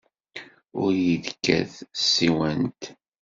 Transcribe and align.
Ur 0.81 0.91
iyi-d-kkat 0.95 1.73
s 1.79 1.83
tsiwant! 1.97 2.81